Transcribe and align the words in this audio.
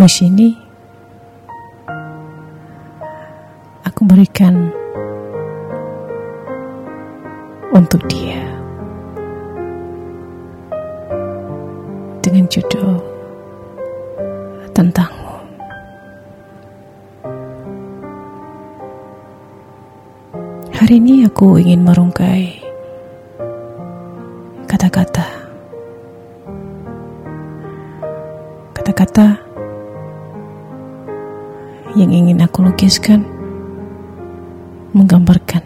puisi 0.00 0.32
ini 0.32 0.56
aku 3.84 4.08
berikan 4.08 4.72
untuk 7.76 8.00
dia 8.08 8.40
dengan 12.24 12.48
judul 12.48 12.96
tentangmu. 14.72 15.36
Hari 20.80 20.96
ini 20.96 21.28
aku 21.28 21.60
ingin 21.60 21.84
merungkai 21.84 22.56
kata-kata. 24.64 25.28
Kata-kata 28.72 29.49
yang 31.98 32.14
ingin 32.14 32.38
aku 32.38 32.62
lukiskan 32.62 33.26
menggambarkan 34.94 35.62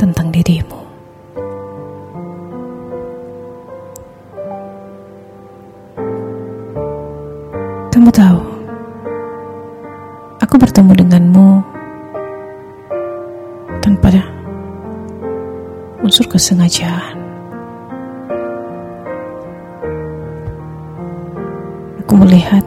tentang 0.00 0.32
dirimu. 0.32 0.80
Kamu 7.92 8.08
tahu, 8.08 8.42
aku 10.40 10.54
bertemu 10.56 10.92
denganmu 10.96 11.48
tanpa 13.84 14.22
unsur 16.00 16.24
kesengajaan. 16.24 17.20
Aku 22.00 22.16
melihat 22.16 22.64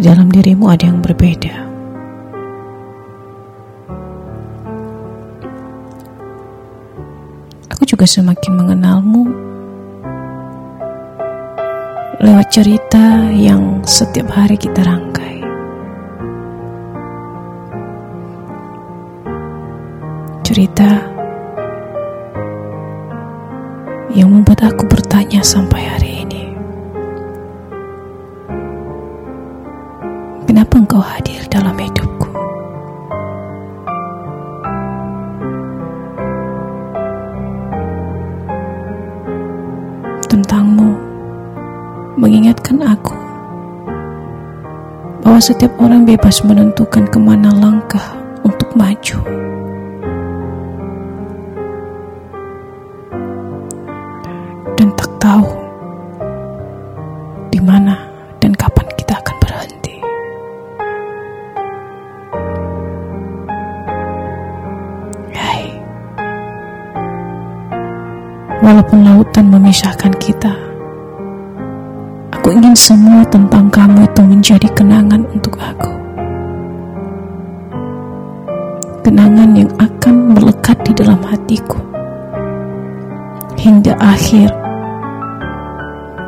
di 0.00 0.08
dalam 0.08 0.32
dirimu 0.32 0.64
ada 0.64 0.88
yang 0.88 1.04
berbeda. 1.04 1.68
Aku 7.68 7.84
juga 7.84 8.08
semakin 8.08 8.52
mengenalmu 8.56 9.28
lewat 12.16 12.48
cerita 12.48 13.28
yang 13.28 13.84
setiap 13.84 14.32
hari 14.32 14.56
kita 14.56 14.80
rangkai. 14.80 15.44
Cerita 20.48 20.88
yang 24.16 24.32
membuat 24.32 24.64
aku 24.64 24.88
bertanya 24.88 25.44
sampai 25.44 25.82
hari 25.84 26.09
engkau 31.00 31.16
hadir 31.16 31.40
dalam 31.48 31.76
hidupku? 31.80 32.28
Tentangmu 40.28 40.92
mengingatkan 42.20 42.84
aku 42.84 43.16
bahwa 45.24 45.40
setiap 45.40 45.72
orang 45.80 46.04
bebas 46.04 46.44
menentukan 46.44 47.08
ke 47.08 47.16
mana 47.16 47.48
langkah 47.48 48.04
untuk 48.44 48.68
maju. 48.76 49.18
Dan 54.76 54.88
tak 54.96 55.10
tahu 55.16 55.48
di 57.48 57.60
mana 57.60 58.09
walaupun 68.70 69.02
lautan 69.02 69.50
memisahkan 69.50 70.14
kita, 70.22 70.70
Aku 72.50 72.54
ingin 72.54 72.78
semua 72.78 73.26
tentang 73.26 73.66
kamu 73.70 74.06
itu 74.06 74.22
menjadi 74.22 74.68
kenangan 74.74 75.22
untuk 75.34 75.58
aku. 75.58 75.92
Kenangan 79.02 79.50
yang 79.54 79.70
akan 79.78 80.34
melekat 80.38 80.78
di 80.86 80.94
dalam 80.94 81.18
hatiku 81.26 81.82
hingga 83.58 83.92
akhir 83.98 84.50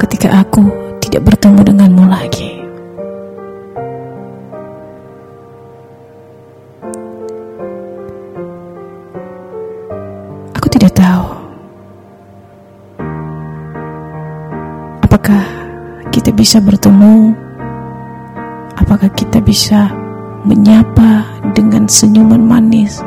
ketika 0.04 0.42
aku 0.42 0.66
tidak 1.02 1.32
bertemu 1.32 1.60
denganmu 1.75 2.04
lagi. 2.10 2.62
Apakah 15.22 15.47
kita 16.10 16.34
bisa 16.34 16.59
bertemu? 16.59 17.31
Apakah 18.75 19.06
kita 19.15 19.38
bisa 19.38 19.87
menyapa 20.43 21.22
dengan 21.55 21.87
senyuman 21.87 22.43
manis? 22.43 22.99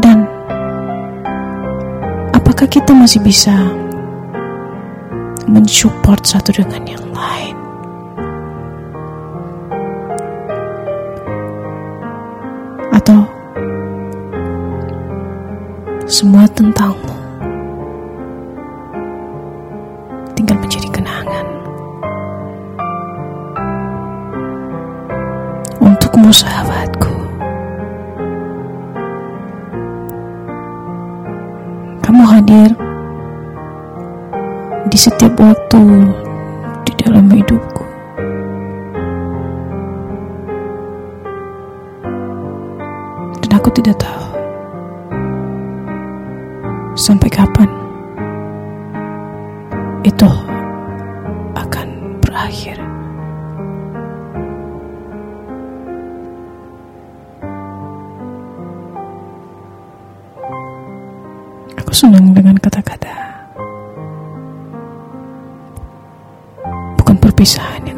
Dan 0.00 0.24
apakah 2.32 2.64
kita 2.64 2.96
masih 2.96 3.20
bisa 3.20 3.52
mensupport 5.44 6.24
satu 6.24 6.56
dengan 6.56 6.88
yang 6.88 7.04
lain? 7.12 7.56
Atau 12.96 13.20
semua 16.08 16.48
tentangmu? 16.48 17.17
Untukmu 25.98 26.30
sahabatku. 26.30 27.10
Kamu 32.06 32.22
hadir 32.22 32.70
di 34.86 34.94
setiap 34.94 35.34
waktu 35.42 35.82
di 36.86 36.92
dalam 37.02 37.26
hidupku. 37.26 37.82
Dan 43.42 43.50
aku 43.58 43.74
tidak 43.74 43.98
tahu 43.98 44.26
sampai 46.94 47.26
kapan 47.26 47.66
itu 50.06 50.30
akan 51.58 51.88
berakhir. 52.22 52.87
Aku 61.88 61.96
senang 61.96 62.36
dengan 62.36 62.52
kata-kata. 62.60 63.16
Bukan 67.00 67.16
perpisahan 67.16 67.80
yang 67.88 67.97